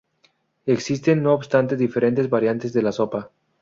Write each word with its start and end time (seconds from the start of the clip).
Existen 0.65 1.21
no 1.21 1.31
obstante 1.31 1.75
diferentes 1.77 2.27
variantes 2.27 2.73
de 2.73 2.81
la 2.81 2.91
sopa. 2.91 3.29